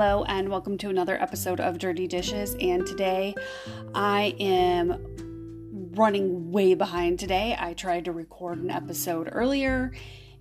[0.00, 2.54] Hello, and welcome to another episode of Dirty Dishes.
[2.60, 3.34] And today
[3.96, 7.56] I am running way behind today.
[7.58, 9.90] I tried to record an episode earlier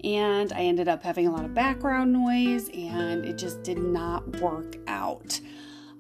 [0.03, 4.27] and I ended up having a lot of background noise and it just did not
[4.41, 5.41] work out.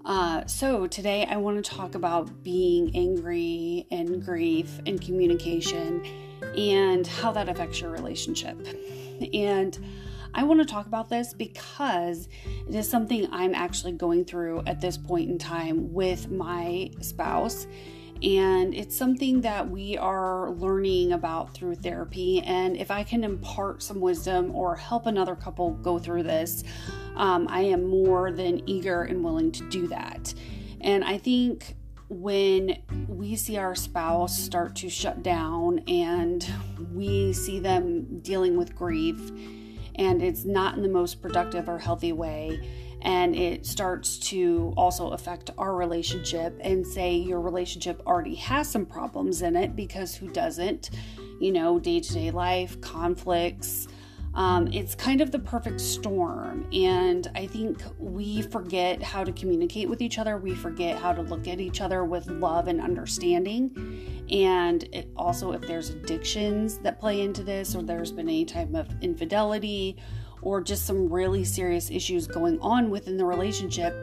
[0.05, 6.05] Uh, so, today I want to talk about being angry and grief and communication
[6.55, 8.55] and how that affects your relationship.
[9.33, 9.79] And
[10.33, 12.27] I want to talk about this because
[12.67, 17.67] it is something I'm actually going through at this point in time with my spouse.
[18.23, 22.41] And it's something that we are learning about through therapy.
[22.41, 26.63] And if I can impart some wisdom or help another couple go through this,
[27.15, 30.33] um, I am more than eager and willing to do that.
[30.81, 31.75] And I think
[32.09, 36.49] when we see our spouse start to shut down and
[36.93, 39.31] we see them dealing with grief
[39.97, 42.59] and it's not in the most productive or healthy way.
[43.01, 48.85] And it starts to also affect our relationship and say your relationship already has some
[48.85, 50.89] problems in it because who doesn't?
[51.39, 53.87] You know day-to-day life conflicts
[54.37, 59.89] um, it's kind of the perfect storm and i think we forget how to communicate
[59.89, 64.17] with each other we forget how to look at each other with love and understanding
[64.29, 68.73] and it also, if there's addictions that play into this, or there's been any type
[68.73, 69.97] of infidelity,
[70.41, 73.95] or just some really serious issues going on within the relationship,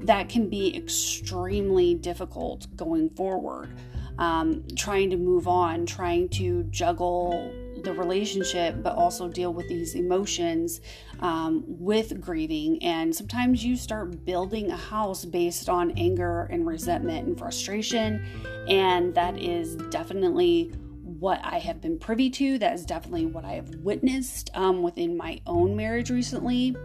[0.00, 3.74] that can be extremely difficult going forward.
[4.18, 7.50] Um, trying to move on, trying to juggle
[7.84, 10.80] the relationship, but also deal with these emotions
[11.20, 12.82] um, with grieving.
[12.82, 18.24] And sometimes you start building a house based on anger and resentment and frustration.
[18.68, 20.72] And that is definitely
[21.02, 22.58] what I have been privy to.
[22.58, 26.76] That is definitely what I have witnessed um, within my own marriage recently.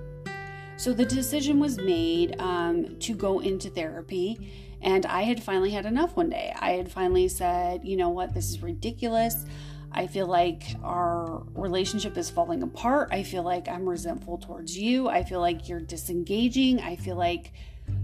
[0.78, 4.52] So the decision was made um, to go into therapy.
[4.82, 6.54] And I had finally had enough one day.
[6.56, 9.46] I had finally said, you know what, this is ridiculous.
[9.92, 13.10] I feel like our relationship is falling apart.
[13.12, 15.08] I feel like I'm resentful towards you.
[15.08, 16.82] I feel like you're disengaging.
[16.82, 17.54] I feel like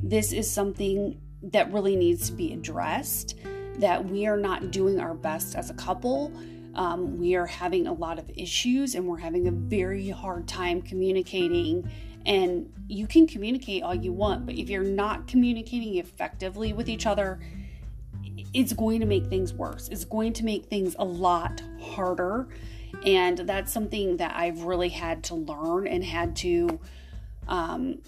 [0.01, 3.35] this is something that really needs to be addressed,
[3.79, 6.31] that we are not doing our best as a couple.
[6.75, 10.81] Um, we are having a lot of issues and we're having a very hard time
[10.81, 11.89] communicating.
[12.25, 17.05] And you can communicate all you want, but if you're not communicating effectively with each
[17.05, 17.39] other,
[18.53, 19.89] it's going to make things worse.
[19.89, 22.47] It's going to make things a lot harder.
[23.05, 26.79] And that's something that I've really had to learn and had to
[27.47, 28.01] um,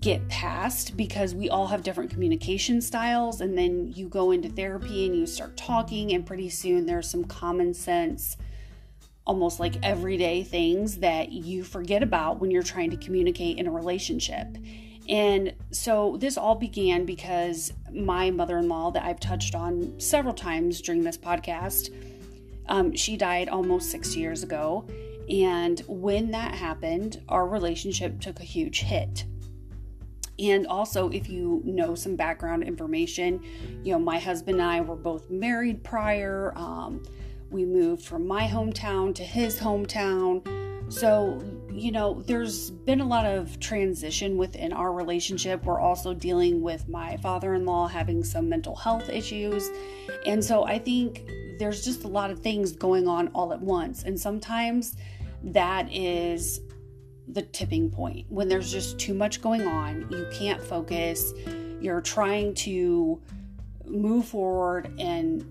[0.00, 3.40] get past because we all have different communication styles.
[3.40, 7.24] And then you go into therapy and you start talking, and pretty soon there's some
[7.24, 8.36] common sense,
[9.26, 13.70] almost like everyday things that you forget about when you're trying to communicate in a
[13.70, 14.56] relationship.
[15.08, 20.34] And so this all began because my mother in law, that I've touched on several
[20.34, 21.92] times during this podcast,
[22.68, 24.86] um, she died almost six years ago.
[25.28, 29.24] And when that happened, our relationship took a huge hit.
[30.38, 33.42] And also, if you know some background information,
[33.84, 36.52] you know, my husband and I were both married prior.
[36.56, 37.02] Um,
[37.50, 40.42] we moved from my hometown to his hometown.
[40.90, 41.38] So,
[41.72, 45.64] you know, there's been a lot of transition within our relationship.
[45.64, 49.70] We're also dealing with my father in law having some mental health issues.
[50.26, 54.02] And so I think there's just a lot of things going on all at once.
[54.02, 54.96] And sometimes
[55.42, 56.60] that is
[57.28, 60.06] the tipping point when there's just too much going on.
[60.10, 61.32] You can't focus.
[61.80, 63.22] You're trying to
[63.86, 65.44] move forward and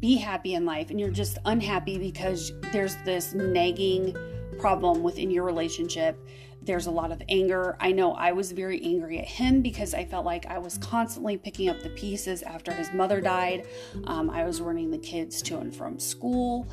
[0.00, 4.14] be happy in life, and you're just unhappy because there's this nagging
[4.58, 6.18] problem within your relationship.
[6.62, 7.76] There's a lot of anger.
[7.78, 11.36] I know I was very angry at him because I felt like I was constantly
[11.36, 13.66] picking up the pieces after his mother died.
[14.04, 16.66] Um, I was running the kids to and from school.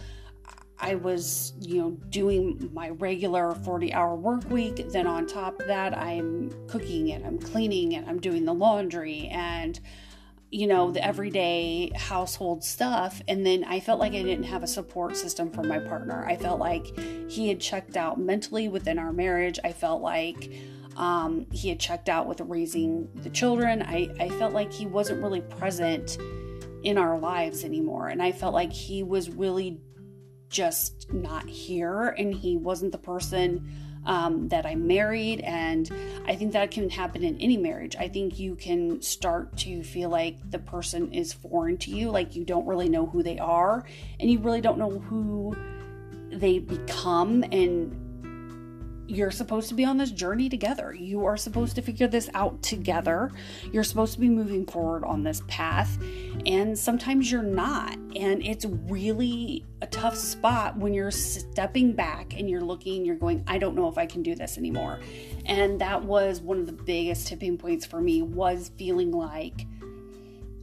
[0.82, 4.90] I was, you know, doing my regular 40 hour work week.
[4.90, 9.28] Then on top of that, I'm cooking and I'm cleaning and I'm doing the laundry
[9.28, 9.80] and
[10.52, 13.22] you know, the everyday household stuff.
[13.30, 16.26] And then I felt like I didn't have a support system for my partner.
[16.26, 16.88] I felt like
[17.30, 19.60] he had checked out mentally within our marriage.
[19.64, 20.52] I felt like
[20.98, 23.82] um, he had checked out with raising the children.
[23.82, 26.18] I, I felt like he wasn't really present
[26.84, 28.10] in our lives anymore.
[28.10, 29.80] And I felt like he was really
[30.50, 33.66] just not here and he wasn't the person
[34.06, 35.42] um, that I married.
[35.42, 35.90] And
[36.26, 37.96] I think that can happen in any marriage.
[37.96, 42.36] I think you can start to feel like the person is foreign to you, like
[42.36, 43.86] you don't really know who they are,
[44.20, 45.56] and you really don't know who
[46.30, 47.44] they become.
[47.52, 48.01] And
[49.12, 50.94] you're supposed to be on this journey together.
[50.94, 53.30] You are supposed to figure this out together.
[53.74, 56.02] You're supposed to be moving forward on this path.
[56.46, 57.96] And sometimes you're not.
[58.16, 63.44] And it's really a tough spot when you're stepping back and you're looking, you're going,
[63.48, 65.02] I don't know if I can do this anymore.
[65.46, 69.68] And that was one of the biggest tipping points for me was feeling like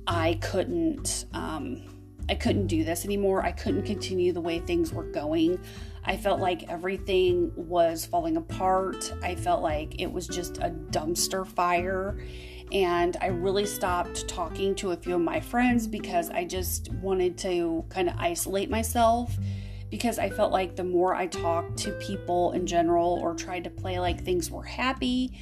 [0.06, 1.97] I couldn't um
[2.28, 3.42] I couldn't do this anymore.
[3.42, 5.58] I couldn't continue the way things were going.
[6.04, 9.12] I felt like everything was falling apart.
[9.22, 12.18] I felt like it was just a dumpster fire.
[12.70, 17.38] And I really stopped talking to a few of my friends because I just wanted
[17.38, 19.36] to kind of isolate myself.
[19.90, 23.70] Because I felt like the more I talked to people in general or tried to
[23.70, 25.32] play like things were happy,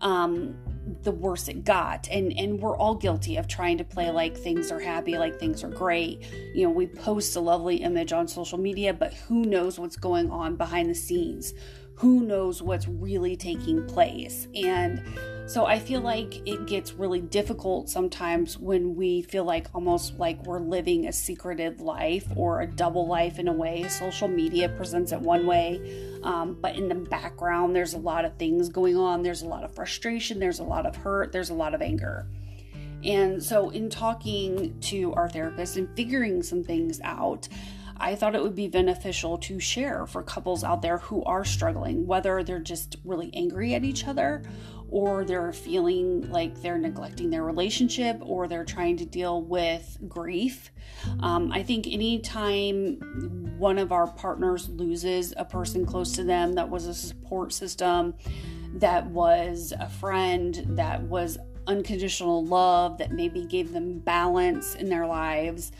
[0.00, 0.54] um,
[1.02, 2.08] the worse it got.
[2.10, 5.64] And and we're all guilty of trying to play like things are happy like things
[5.64, 6.22] are great.
[6.54, 10.30] You know we post a lovely image on social media but who knows what's going
[10.30, 11.54] on behind the scenes?
[11.96, 14.48] Who knows what's really taking place?
[14.54, 15.02] And
[15.46, 20.42] so I feel like it gets really difficult sometimes when we feel like almost like
[20.44, 23.86] we're living a secretive life or a double life in a way.
[23.88, 28.36] Social media presents it one way, um, but in the background, there's a lot of
[28.38, 29.22] things going on.
[29.22, 32.26] There's a lot of frustration, there's a lot of hurt, there's a lot of anger.
[33.04, 37.48] And so, in talking to our therapist and figuring some things out,
[37.96, 42.06] I thought it would be beneficial to share for couples out there who are struggling,
[42.06, 44.42] whether they're just really angry at each other
[44.94, 50.70] or they're feeling like they're neglecting their relationship or they're trying to deal with grief.
[51.18, 53.00] Um, I think anytime
[53.58, 58.14] one of our partners loses a person close to them that was a support system,
[58.74, 65.08] that was a friend, that was unconditional love, that maybe gave them balance in their
[65.08, 65.72] lives.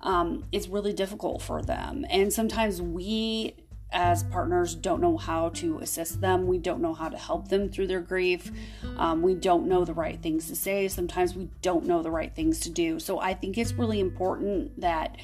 [0.00, 2.06] Um, it's really difficult for them.
[2.08, 3.54] And sometimes we
[3.92, 6.46] as partners don't know how to assist them.
[6.46, 8.50] We don't know how to help them through their grief.
[8.96, 10.88] Um, we don't know the right things to say.
[10.88, 12.98] Sometimes we don't know the right things to do.
[12.98, 15.16] So I think it's really important that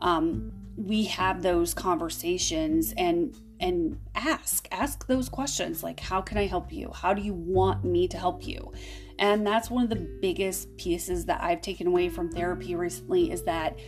[0.00, 6.46] um, we have those conversations and and ask ask those questions like how can i
[6.46, 8.72] help you how do you want me to help you
[9.18, 13.42] and that's one of the biggest pieces that i've taken away from therapy recently is
[13.42, 13.78] that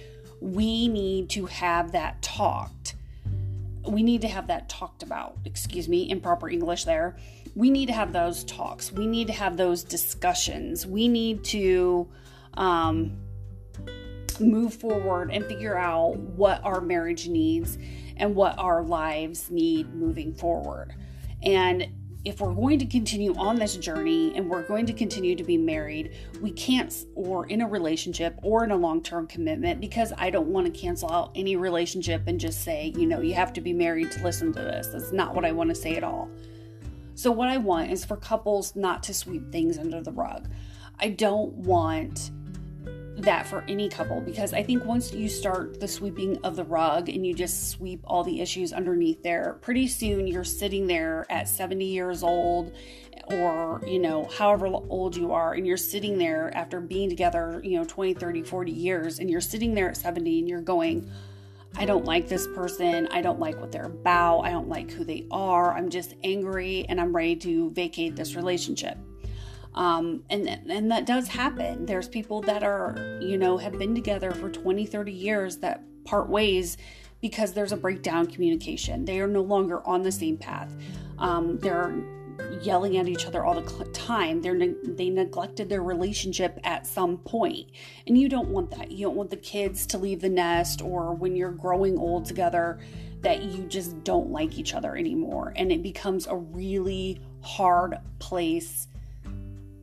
[0.40, 2.93] we need to have that talked
[3.86, 5.38] we need to have that talked about.
[5.44, 7.16] Excuse me, improper English there.
[7.54, 8.92] We need to have those talks.
[8.92, 10.86] We need to have those discussions.
[10.86, 12.08] We need to
[12.54, 13.16] um,
[14.40, 17.78] move forward and figure out what our marriage needs
[18.16, 20.94] and what our lives need moving forward.
[21.42, 21.88] And
[22.24, 25.58] if we're going to continue on this journey and we're going to continue to be
[25.58, 30.30] married, we can't, or in a relationship or in a long term commitment, because I
[30.30, 33.60] don't want to cancel out any relationship and just say, you know, you have to
[33.60, 34.88] be married to listen to this.
[34.88, 36.30] That's not what I want to say at all.
[37.14, 40.48] So, what I want is for couples not to sweep things under the rug.
[40.98, 42.30] I don't want
[43.16, 47.08] that for any couple because I think once you start the sweeping of the rug
[47.08, 51.48] and you just sweep all the issues underneath there, pretty soon you're sitting there at
[51.48, 52.72] 70 years old
[53.28, 57.78] or, you know, however old you are, and you're sitting there after being together, you
[57.78, 61.10] know, 20, 30, 40 years, and you're sitting there at 70 and you're going,
[61.76, 63.08] I don't like this person.
[63.10, 64.40] I don't like what they're about.
[64.40, 65.76] I don't like who they are.
[65.76, 68.96] I'm just angry and I'm ready to vacate this relationship.
[69.74, 71.86] Um, and and that does happen.
[71.86, 76.28] There's people that are, you know, have been together for 20, 30 years that part
[76.28, 76.76] ways
[77.20, 79.04] because there's a breakdown communication.
[79.04, 80.74] They are no longer on the same path.
[81.18, 81.94] Um, they're
[82.60, 84.40] yelling at each other all the time.
[84.40, 87.70] They're ne- they neglected their relationship at some point,
[88.06, 88.90] and you don't want that.
[88.90, 92.78] You don't want the kids to leave the nest, or when you're growing old together,
[93.22, 98.88] that you just don't like each other anymore, and it becomes a really hard place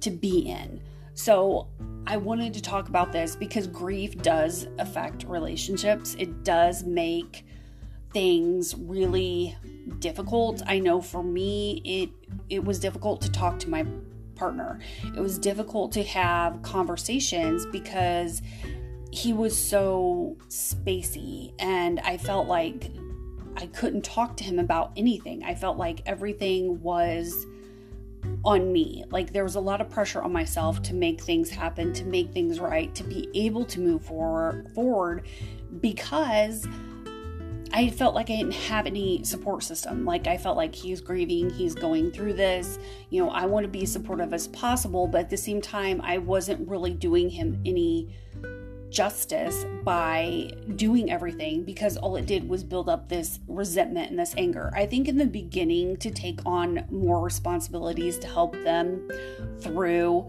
[0.02, 0.82] to be in.
[1.14, 1.68] So,
[2.08, 6.16] I wanted to talk about this because grief does affect relationships.
[6.18, 7.46] It does make
[8.12, 9.56] things really
[10.00, 10.62] difficult.
[10.66, 12.10] I know for me it
[12.50, 13.86] it was difficult to talk to my
[14.36, 14.80] partner.
[15.16, 18.42] It was difficult to have conversations because
[19.12, 22.92] he was so spacey and I felt like
[23.58, 25.44] I couldn't talk to him about anything.
[25.44, 27.46] I felt like everything was
[28.44, 29.04] on me.
[29.10, 32.32] Like there was a lot of pressure on myself to make things happen, to make
[32.32, 35.26] things right, to be able to move forward forward
[35.80, 36.68] because
[37.74, 40.04] I felt like I didn't have any support system.
[40.04, 42.80] Like I felt like he's grieving, he's going through this.
[43.10, 46.18] You know, I want to be supportive as possible, but at the same time I
[46.18, 48.14] wasn't really doing him any
[48.92, 54.36] justice by doing everything because all it did was build up this resentment and this
[54.38, 54.72] anger.
[54.76, 59.10] I think in the beginning to take on more responsibilities to help them
[59.60, 60.28] through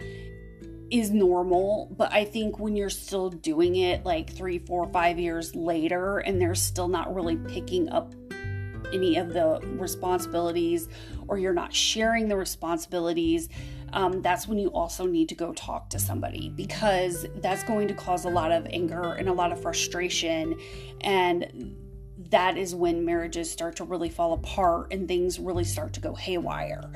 [0.90, 5.54] is normal, but I think when you're still doing it like three, four, five years
[5.57, 8.14] later and they're still not really picking up
[8.92, 10.88] any of the responsibilities
[11.28, 13.49] or you're not sharing the responsibilities,
[13.92, 17.94] um, that's when you also need to go talk to somebody because that's going to
[17.94, 20.58] cause a lot of anger and a lot of frustration.
[21.02, 21.76] And
[22.30, 26.14] that is when marriages start to really fall apart and things really start to go
[26.14, 26.90] haywire.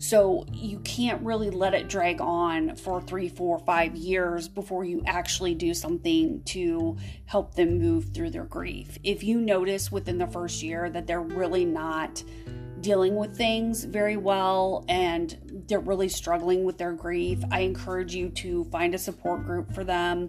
[0.00, 5.02] So you can't really let it drag on for three, four, five years before you
[5.06, 8.96] actually do something to help them move through their grief.
[9.02, 12.22] If you notice within the first year that they're really not
[12.80, 18.30] dealing with things very well and they're really struggling with their grief, I encourage you
[18.30, 20.28] to find a support group for them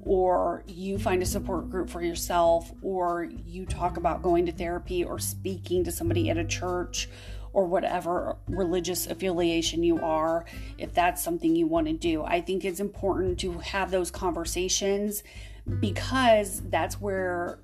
[0.00, 5.04] or you find a support group for yourself or you talk about going to therapy
[5.04, 7.08] or speaking to somebody at a church
[7.52, 10.44] or whatever religious affiliation you are
[10.78, 12.22] if that's something you want to do.
[12.22, 15.22] I think it's important to have those conversations
[15.80, 17.58] because that's where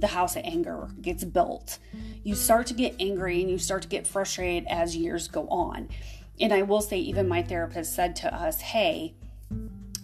[0.00, 1.78] the house of anger gets built.
[2.22, 5.88] You start to get angry and you start to get frustrated as years go on.
[6.40, 9.14] And I will say, even my therapist said to us, hey,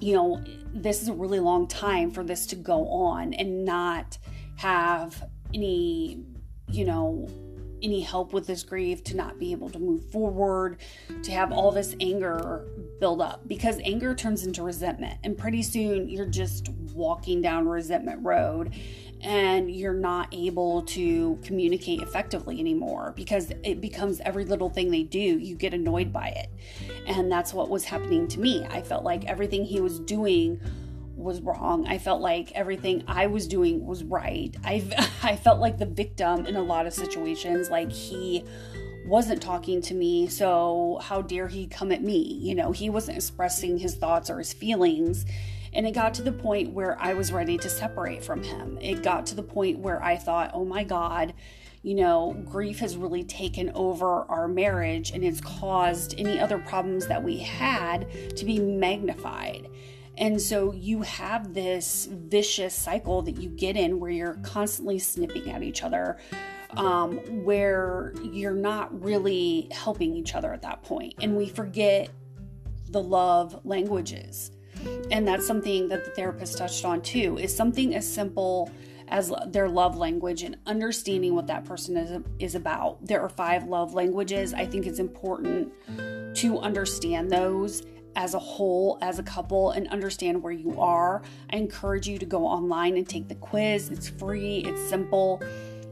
[0.01, 0.43] you know,
[0.75, 4.19] this is a really long time for this to go on and not
[4.57, 5.25] have
[5.55, 6.23] any,
[6.71, 7.29] you know,
[7.83, 10.79] any help with this grief, to not be able to move forward,
[11.23, 12.67] to have all this anger
[13.01, 15.19] build up because anger turns into resentment.
[15.25, 18.75] And pretty soon you're just walking down resentment road
[19.23, 25.03] and you're not able to communicate effectively anymore because it becomes every little thing they
[25.03, 26.51] do, you get annoyed by it.
[27.07, 28.65] And that's what was happening to me.
[28.71, 30.61] I felt like everything he was doing
[31.17, 31.87] was wrong.
[31.87, 34.55] I felt like everything I was doing was right.
[34.65, 38.45] I I felt like the victim in a lot of situations like he
[39.07, 42.39] wasn't talking to me, so how dare he come at me?
[42.41, 45.25] You know, he wasn't expressing his thoughts or his feelings.
[45.77, 48.79] And it got to the point where I was ready to separate from him.
[48.81, 51.35] It got to the point where I thought, oh my God,
[51.83, 57.07] you know, grief has really taken over our marriage and it's caused any other problems
[57.09, 59.69] that we had to be magnified.
[60.17, 65.51] And so you have this vicious cycle that you get in where you're constantly snipping
[65.51, 66.17] at each other,
[66.79, 71.17] um, where you're not really helping each other at that point.
[71.21, 72.09] And we forget
[72.89, 74.53] the love languages.
[75.11, 78.71] And that's something that the therapist touched on too, is something as simple
[79.09, 83.05] as their love language and understanding what that person is, is about.
[83.07, 84.53] There are five love languages.
[84.53, 85.73] I think it's important
[86.37, 87.85] to understand those
[88.17, 91.23] as a whole, as a couple, and understand where you are.
[91.51, 93.91] I encourage you to go online and take the quiz.
[93.91, 95.43] It's free, it's simple,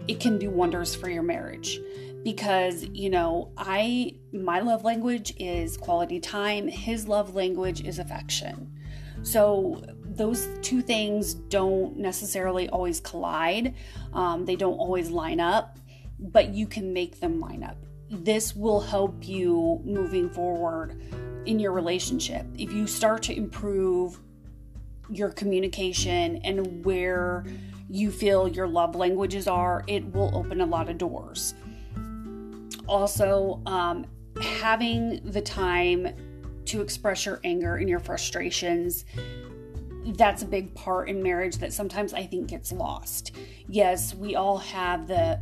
[0.09, 1.79] it can do wonders for your marriage.
[2.25, 8.73] Because, you know, I, my love language is quality time, his love language is affection.
[9.25, 13.75] So, those two things don't necessarily always collide,
[14.13, 15.79] um, they don't always line up,
[16.19, 17.79] but you can make them line up.
[18.11, 21.01] This will help you moving forward
[21.47, 22.47] in your relationship.
[22.57, 24.21] If you start to improve
[25.11, 27.45] your communication and where
[27.89, 31.55] you feel your love languages are, it will open a lot of doors.
[32.87, 34.07] Also, um,
[34.41, 36.15] having the time
[36.75, 39.05] to express your anger and your frustrations
[40.17, 43.33] that's a big part in marriage that sometimes I think gets lost.
[43.69, 45.41] Yes, we all have the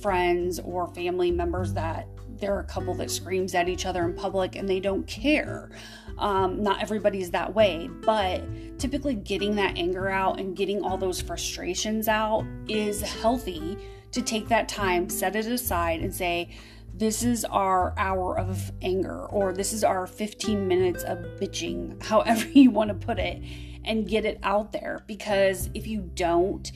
[0.00, 2.08] friends or family members that
[2.40, 5.70] they're a couple that screams at each other in public and they don't care.
[6.16, 8.42] Um, not everybody's that way, but
[8.78, 13.76] typically getting that anger out and getting all those frustrations out is healthy
[14.12, 16.48] to take that time, set it aside, and say,
[16.98, 22.46] this is our hour of anger, or this is our 15 minutes of bitching, however
[22.48, 23.42] you want to put it,
[23.84, 25.04] and get it out there.
[25.06, 26.70] Because if you don't,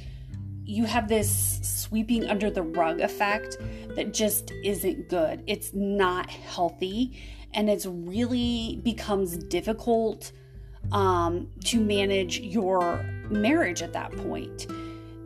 [0.64, 3.58] you have this sweeping under the rug effect
[3.96, 5.42] that just isn't good.
[5.46, 7.20] It's not healthy
[7.54, 10.32] and it's really becomes difficult
[10.92, 14.66] um, to manage your marriage at that point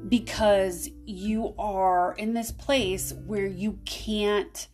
[0.08, 4.68] because you are in this place where you can't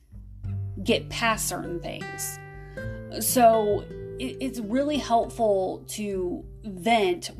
[0.84, 2.38] get past certain things.
[3.20, 3.84] So
[4.18, 7.30] it's really helpful to vent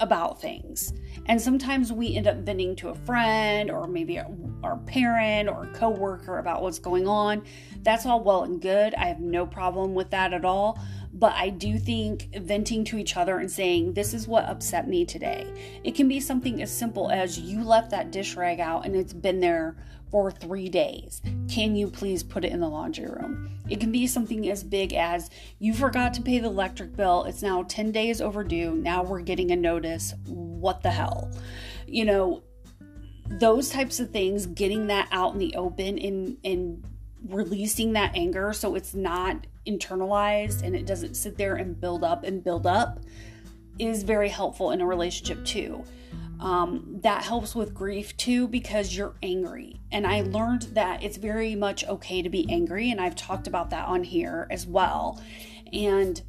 [0.00, 0.92] about things.
[1.26, 5.66] And sometimes we end up venting to a friend or maybe our parent or a
[5.68, 7.44] coworker about what's going on.
[7.82, 8.94] That's all well and good.
[8.94, 10.78] I have no problem with that at all.
[11.14, 15.04] But I do think venting to each other and saying, This is what upset me
[15.04, 15.46] today.
[15.84, 19.12] It can be something as simple as you left that dish rag out and it's
[19.12, 19.76] been there
[20.10, 21.22] for three days.
[21.48, 23.50] Can you please put it in the laundry room?
[23.68, 25.30] It can be something as big as
[25.60, 27.24] you forgot to pay the electric bill.
[27.24, 28.74] It's now 10 days overdue.
[28.74, 30.14] Now we're getting a notice.
[30.26, 31.30] What the hell?
[31.86, 32.42] You know,
[33.26, 36.84] those types of things, getting that out in the open and, and
[37.28, 42.24] releasing that anger so it's not internalized and it doesn't sit there and build up
[42.24, 43.00] and build up
[43.78, 45.84] is very helpful in a relationship too.
[46.40, 49.80] Um, that helps with grief too because you're angry.
[49.92, 53.70] And I learned that it's very much okay to be angry, and I've talked about
[53.70, 55.22] that on here as well.
[55.72, 56.20] And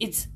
[0.00, 0.28] it's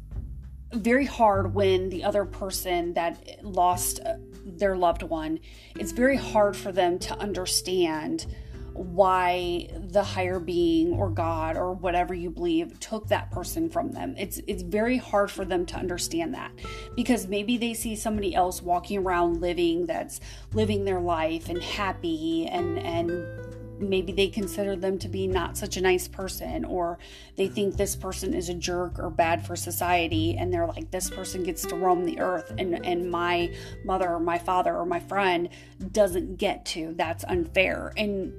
[0.73, 4.01] very hard when the other person that lost
[4.45, 5.39] their loved one,
[5.79, 8.27] it's very hard for them to understand
[8.75, 14.15] why the higher being or God or whatever you believe took that person from them.
[14.19, 16.53] It's it's very hard for them to understand that
[16.97, 20.21] because maybe they see somebody else walking around living that's
[20.53, 23.52] living their life and happy and and
[23.89, 26.99] maybe they consider them to be not such a nice person or
[27.37, 27.55] they mm-hmm.
[27.55, 31.43] think this person is a jerk or bad for society and they're like this person
[31.43, 33.53] gets to roam the earth and and my
[33.85, 35.49] mother or my father or my friend
[35.91, 36.95] doesn't get to.
[36.97, 37.93] That's unfair.
[37.97, 38.33] And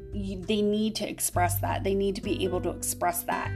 [0.47, 1.83] they need to express that.
[1.83, 3.51] They need to be able to express that.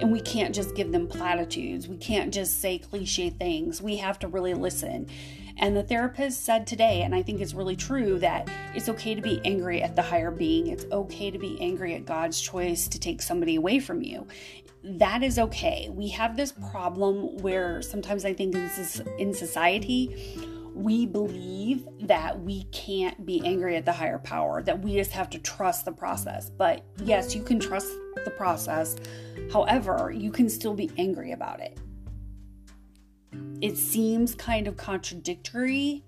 [0.00, 1.88] And we can't just give them platitudes.
[1.88, 3.80] We can't just say cliche things.
[3.80, 5.08] We have to really listen
[5.58, 9.22] and the therapist said today, and I think it's really true, that it's okay to
[9.22, 10.68] be angry at the higher being.
[10.68, 14.26] It's okay to be angry at God's choice to take somebody away from you.
[14.84, 15.88] That is okay.
[15.90, 18.54] We have this problem where sometimes I think
[19.18, 20.38] in society,
[20.74, 25.28] we believe that we can't be angry at the higher power, that we just have
[25.30, 26.50] to trust the process.
[26.50, 27.88] But yes, you can trust
[28.24, 28.96] the process.
[29.52, 31.78] However, you can still be angry about it
[33.60, 36.04] it seems kind of contradictory,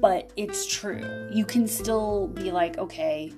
[0.00, 1.28] but it's true.
[1.32, 3.32] You can still be like, okay,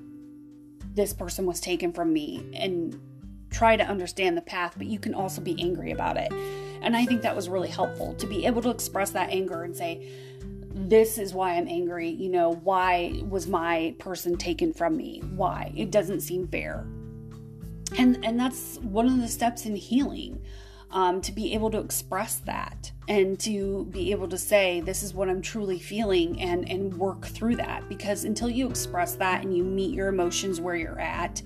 [0.94, 2.98] this person was taken from me and
[3.50, 6.32] try to understand the path, but you can also be angry about it.
[6.82, 9.76] And I think that was really helpful to be able to express that anger and
[9.76, 10.08] say,
[10.74, 12.08] this is why I'm angry.
[12.08, 15.22] You know, why was my person taken from me?
[15.34, 15.72] Why?
[15.76, 16.86] It doesn't seem fair.
[17.98, 20.42] And and that's one of the steps in healing
[20.92, 25.12] um, to be able to express that and to be able to say this is
[25.12, 27.88] what i'm truly feeling and and work through that.
[27.88, 31.42] Because until you express that and you meet your emotions where you're at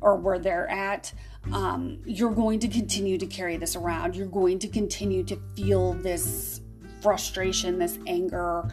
[0.00, 1.12] or where they're at
[1.52, 4.14] um, you're going to continue to carry this around.
[4.14, 6.60] You're going to continue to feel this
[7.00, 8.68] frustration this anger.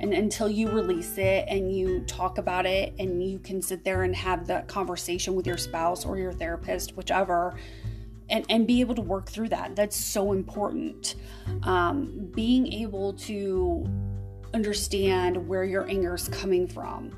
[0.00, 4.02] And until you release it and you talk about it and you can sit there
[4.02, 7.54] and have that conversation with your spouse or your therapist whichever
[8.28, 9.76] and, and be able to work through that.
[9.76, 11.16] That's so important.
[11.62, 13.86] Um, being able to
[14.54, 17.10] understand where your anger is coming from.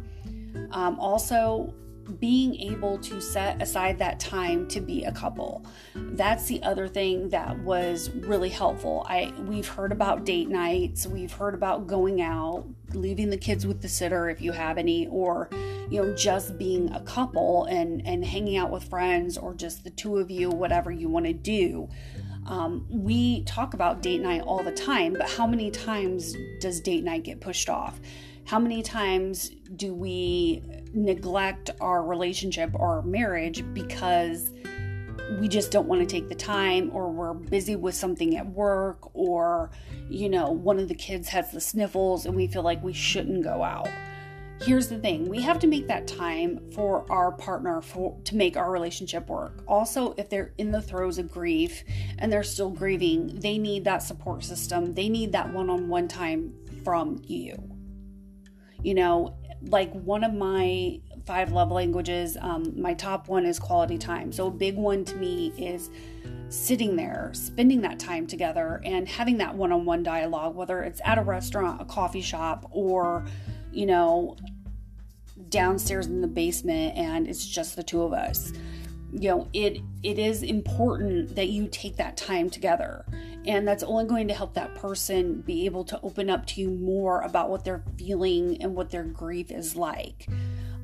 [0.72, 1.74] Um, also,
[2.18, 5.64] being able to set aside that time to be a couple.
[5.94, 9.06] That's the other thing that was really helpful.
[9.08, 13.82] I we've heard about date nights we've heard about going out leaving the kids with
[13.82, 15.48] the sitter if you have any or
[15.90, 19.90] you know just being a couple and and hanging out with friends or just the
[19.90, 21.88] two of you whatever you want to do.
[22.46, 27.04] Um, we talk about date night all the time but how many times does date
[27.04, 27.98] night get pushed off?
[28.46, 30.62] How many times do we
[30.96, 34.50] neglect our relationship or our marriage because
[35.40, 39.14] we just don't want to take the time or we're busy with something at work
[39.14, 39.70] or
[40.08, 43.42] you know one of the kids has the sniffles and we feel like we shouldn't
[43.42, 43.88] go out.
[44.62, 48.56] Here's the thing we have to make that time for our partner for to make
[48.56, 49.62] our relationship work.
[49.68, 51.84] Also if they're in the throes of grief
[52.18, 54.94] and they're still grieving they need that support system.
[54.94, 56.54] They need that one-on-one time
[56.84, 57.76] from you.
[58.82, 63.98] You know, like one of my five love languages, um, my top one is quality
[63.98, 64.32] time.
[64.32, 65.90] So a big one to me is
[66.48, 71.00] sitting there, spending that time together, and having that one on one dialogue, whether it's
[71.04, 73.26] at a restaurant, a coffee shop, or,
[73.72, 74.36] you know,
[75.48, 78.52] downstairs in the basement and it's just the two of us.
[79.18, 83.06] You know, it it is important that you take that time together
[83.46, 86.70] and that's only going to help that person be able to open up to you
[86.70, 90.26] more about what they're feeling and what their grief is like.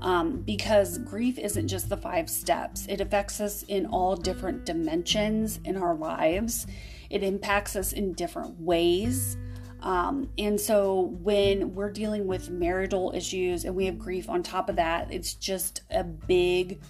[0.01, 5.61] Um, because grief isn't just the five steps, it affects us in all different dimensions
[5.65, 6.67] in our lives,
[7.11, 9.37] it impacts us in different ways.
[9.81, 14.69] Um, and so when we're dealing with marital issues and we have grief on top
[14.69, 16.81] of that, it's just a big,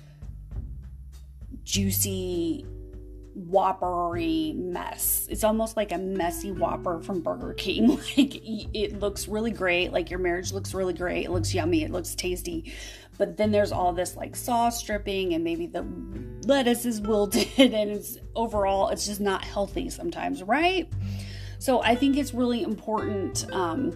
[1.65, 2.67] juicy
[3.35, 5.27] whoppery mess.
[5.31, 7.99] It's almost like a messy whopper from Burger King.
[8.17, 8.41] Like
[8.75, 12.15] it looks really great, like your marriage looks really great, it looks yummy, it looks
[12.15, 12.73] tasty.
[13.19, 15.87] But then there's all this like sauce dripping and maybe the
[16.45, 20.93] lettuce is wilted and it's overall it's just not healthy sometimes, right?
[21.59, 23.93] So I think it's really important um,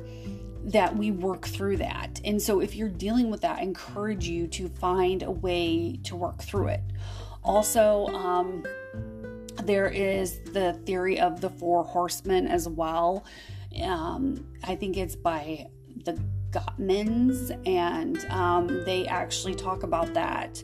[0.66, 2.20] that we work through that.
[2.24, 6.16] And so if you're dealing with that, I encourage you to find a way to
[6.16, 6.80] work through it.
[7.46, 8.64] Also, um,
[9.62, 13.24] there is the theory of the four horsemen as well.
[13.82, 15.66] Um, I think it's by
[16.04, 20.62] the Gottmans, and um, they actually talk about that.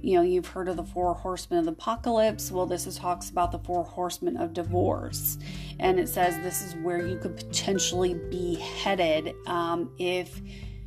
[0.00, 2.50] You know, you've heard of the four horsemen of the apocalypse.
[2.50, 5.38] Well, this is talks about the four horsemen of divorce,
[5.78, 10.40] and it says this is where you could potentially be headed um, if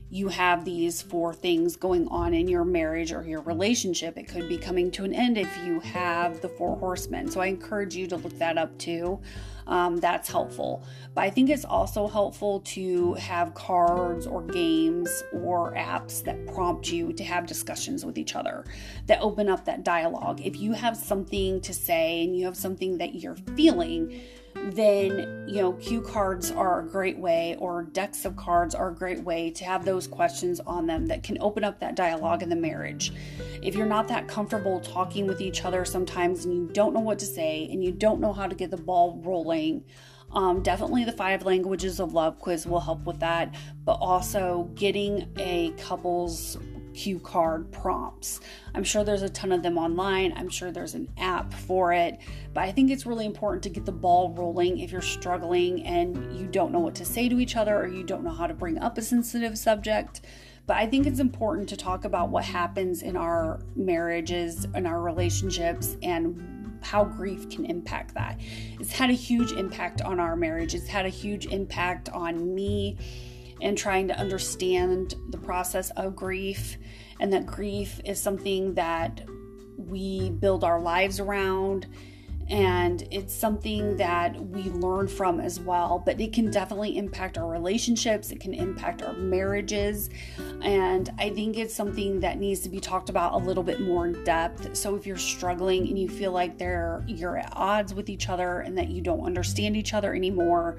[0.09, 4.17] you have these four things going on in your marriage or your relationship.
[4.17, 7.29] It could be coming to an end if you have the four horsemen.
[7.29, 9.19] So I encourage you to look that up too.
[9.67, 10.85] Um, that's helpful.
[11.13, 16.89] But I think it's also helpful to have cards or games or apps that prompt
[16.89, 18.63] you to have discussions with each other
[19.07, 20.39] that open up that dialogue.
[20.41, 24.21] If you have something to say and you have something that you're feeling,
[24.65, 28.95] then you know cue cards are a great way or decks of cards are a
[28.95, 32.49] great way to have those questions on them that can open up that dialogue in
[32.49, 33.13] the marriage.
[33.61, 37.19] If you're not that comfortable talking with each other sometimes and you don't know what
[37.19, 39.83] to say and you don't know how to get the ball rolling
[40.31, 43.55] um, definitely the five languages of love quiz will help with that.
[43.85, 46.57] But also getting a couples
[46.97, 48.39] cue card prompts.
[48.73, 50.33] I'm sure there's a ton of them online.
[50.35, 52.19] I'm sure there's an app for it.
[52.55, 56.35] But I think it's really important to get the ball rolling if you're struggling and
[56.37, 58.53] you don't know what to say to each other or you don't know how to
[58.55, 60.21] bring up a sensitive subject.
[60.65, 64.99] But I think it's important to talk about what happens in our marriages and our
[64.99, 68.39] relationships and how grief can impact that.
[68.79, 70.73] It's had a huge impact on our marriage.
[70.73, 72.97] It's had a huge impact on me
[73.61, 76.77] and trying to understand the process of grief
[77.19, 79.23] and that grief is something that
[79.77, 81.87] we build our lives around
[82.49, 86.01] and it's something that we learn from as well.
[86.05, 90.09] But it can definitely impact our relationships it can impact our marriages
[90.61, 94.07] and i think it's something that needs to be talked about a little bit more
[94.07, 94.75] in depth.
[94.75, 98.59] So if you're struggling and you feel like they're you're at odds with each other
[98.59, 100.77] and that you don't understand each other anymore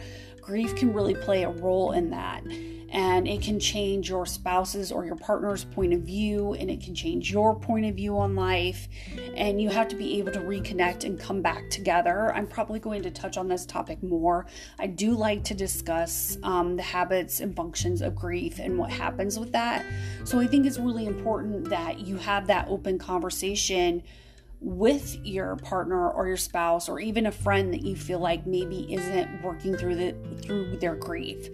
[0.48, 2.42] grief can really play a role in that.
[2.90, 6.94] And it can change your spouse's or your partner's point of view and it can
[6.94, 8.88] change your point of view on life.
[9.36, 12.32] And you have to be able to reconnect and come back together.
[12.34, 14.46] I'm probably going to touch on this topic more.
[14.78, 19.38] I do like to discuss um, the habits and functions of grief and what happens
[19.38, 19.84] with that.
[20.24, 24.02] So i think it's really important that you have that open conversation
[24.60, 28.92] with your partner or your spouse or even a friend that you feel like maybe
[28.92, 31.48] isn't working through the through their grief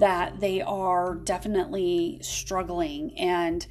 [0.00, 3.66] that they are definitely struggling and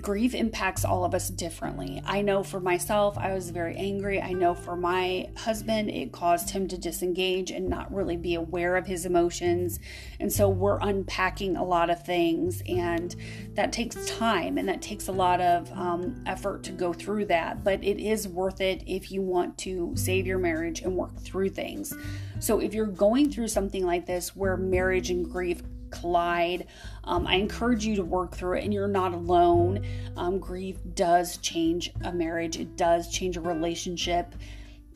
[0.00, 2.02] grief impacts all of us differently.
[2.04, 4.20] I know for myself, I was very angry.
[4.20, 8.76] I know for my husband, it caused him to disengage and not really be aware
[8.76, 9.78] of his emotions.
[10.18, 13.14] And so we're unpacking a lot of things, and
[13.54, 17.62] that takes time and that takes a lot of um, effort to go through that.
[17.62, 21.50] But it is worth it if you want to save your marriage and work through
[21.50, 21.94] things.
[22.40, 25.62] So if you're going through something like this where marriage and grief
[25.94, 26.66] collide.
[27.04, 29.84] Um, I encourage you to work through it, and you're not alone.
[30.16, 34.34] Um, grief does change a marriage, it does change a relationship.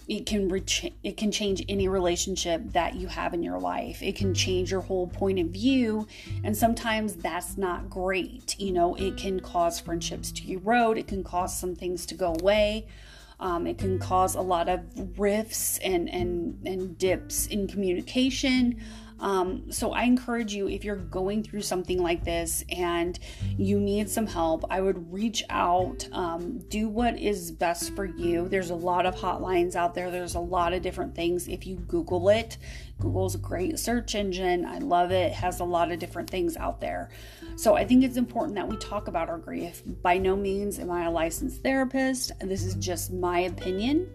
[0.09, 4.03] It can re- it can change any relationship that you have in your life.
[4.03, 6.07] It can change your whole point of view,
[6.43, 8.59] and sometimes that's not great.
[8.59, 10.97] You know, it can cause friendships to erode.
[10.97, 12.87] It can cause some things to go away.
[13.41, 14.81] Um, it can cause a lot of
[15.19, 18.81] rifts and and and dips in communication.
[19.21, 23.19] Um, so I encourage you if you're going through something like this and
[23.57, 28.49] you need some help, I would reach out, um, do what is best for you.
[28.49, 31.49] There's a lot of hotlines out there, there's a lot of different things.
[31.49, 32.59] If you Google it,
[33.01, 34.65] Google's a great search engine.
[34.65, 35.27] I love it.
[35.29, 37.11] it has a lot of different things out there.
[37.57, 39.83] So I think it's important that we talk about our grief.
[40.03, 42.33] By no means am I a licensed therapist.
[42.41, 44.09] This is just my opinion.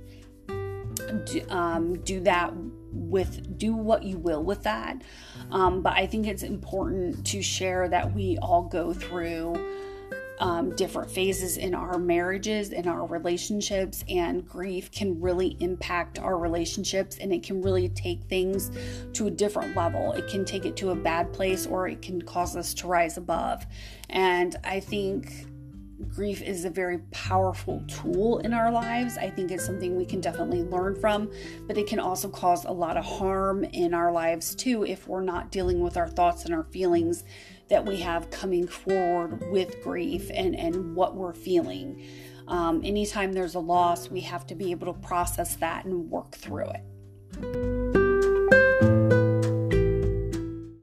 [1.25, 2.53] Do, um, do that
[2.91, 5.01] with do what you will with that.
[5.51, 9.55] Um, but i think it's important to share that we all go through
[10.39, 16.37] um, different phases in our marriages in our relationships and grief can really impact our
[16.37, 18.71] relationships and it can really take things
[19.13, 20.11] to a different level.
[20.13, 23.17] It can take it to a bad place or it can cause us to rise
[23.17, 23.65] above.
[24.09, 25.45] And i think
[26.09, 29.17] grief is a very powerful tool in our lives.
[29.17, 31.31] I think it's something we can definitely learn from,
[31.67, 35.23] but it can also cause a lot of harm in our lives too if we're
[35.23, 37.23] not dealing with our thoughts and our feelings
[37.69, 42.03] that we have coming forward with grief and, and what we're feeling.
[42.47, 46.35] Um, anytime there's a loss, we have to be able to process that and work
[46.35, 47.82] through it.